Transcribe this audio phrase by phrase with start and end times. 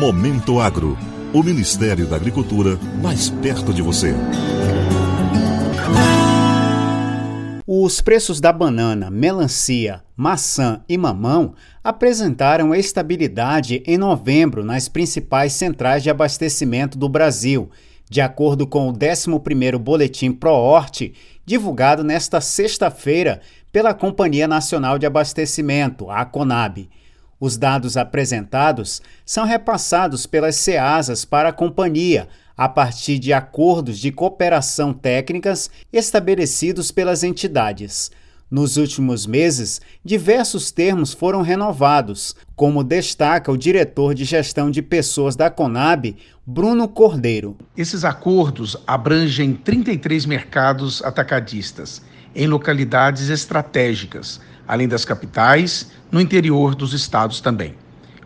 [0.00, 0.96] Momento Agro.
[1.30, 4.14] O Ministério da Agricultura mais perto de você.
[7.66, 11.52] Os preços da banana, melancia, maçã e mamão
[11.84, 17.68] apresentaram estabilidade em novembro nas principais centrais de abastecimento do Brasil,
[18.08, 21.12] de acordo com o 11º Boletim Proorte,
[21.44, 26.88] divulgado nesta sexta-feira pela Companhia Nacional de Abastecimento, a CONAB.
[27.40, 34.12] Os dados apresentados são repassados pelas SEASAs para a companhia, a partir de acordos de
[34.12, 38.10] cooperação técnicas estabelecidos pelas entidades.
[38.50, 45.34] Nos últimos meses, diversos termos foram renovados, como destaca o diretor de gestão de pessoas
[45.34, 46.14] da Conab,
[46.44, 47.56] Bruno Cordeiro.
[47.74, 52.02] Esses acordos abrangem 33 mercados atacadistas
[52.34, 57.74] em localidades estratégicas, além das capitais, no interior dos estados também.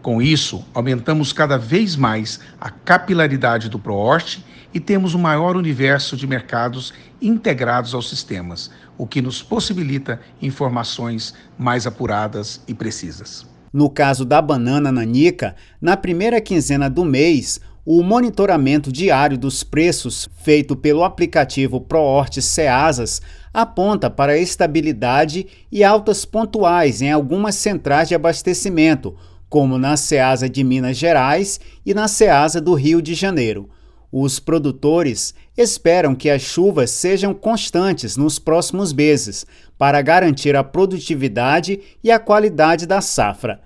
[0.03, 6.17] Com isso, aumentamos cada vez mais a capilaridade do Proorte e temos um maior universo
[6.17, 6.93] de mercados
[7.23, 13.47] integrados aos sistemas, o que nos possibilita informações mais apuradas e precisas.
[13.73, 20.27] No caso da banana nanica, na primeira quinzena do mês, o monitoramento diário dos preços
[20.37, 23.21] feito pelo aplicativo ProHort Ceasas
[23.53, 29.15] aponta para estabilidade e altas pontuais em algumas centrais de abastecimento,
[29.51, 33.69] como na Ceasa de Minas Gerais e na Ceasa do Rio de Janeiro.
[34.11, 39.45] Os produtores esperam que as chuvas sejam constantes nos próximos meses
[39.77, 43.61] para garantir a produtividade e a qualidade da safra.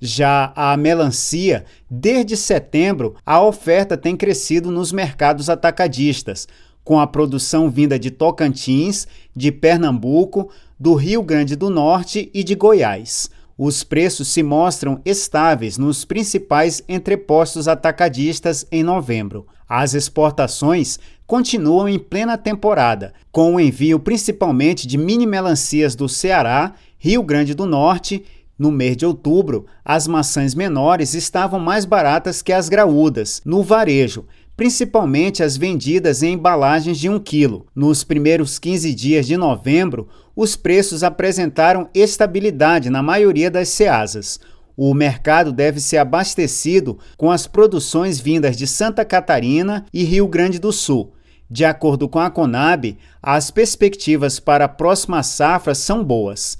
[0.00, 6.46] Já a melancia, desde setembro, a oferta tem crescido nos mercados atacadistas,
[6.84, 12.54] com a produção vinda de Tocantins, de Pernambuco, do Rio Grande do Norte e de
[12.54, 13.30] Goiás.
[13.58, 19.46] Os preços se mostram estáveis nos principais entrepostos atacadistas em novembro.
[19.66, 26.74] As exportações continuam em plena temporada, com o envio principalmente de mini melancias do Ceará,
[26.98, 28.24] Rio Grande do Norte
[28.58, 34.24] no mês de outubro, as maçãs menores estavam mais baratas que as graúdas, no varejo,
[34.56, 37.62] principalmente as vendidas em embalagens de 1 kg.
[37.74, 44.40] Nos primeiros 15 dias de novembro, os preços apresentaram estabilidade na maioria das ceasas.
[44.76, 50.58] O mercado deve ser abastecido com as produções vindas de Santa Catarina e Rio Grande
[50.58, 51.12] do Sul.
[51.50, 56.58] De acordo com a Conab, as perspectivas para a próxima safra são boas.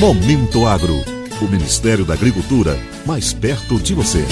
[0.00, 0.96] Momento Agro,
[1.40, 2.76] o Ministério da Agricultura
[3.06, 4.24] mais perto de você.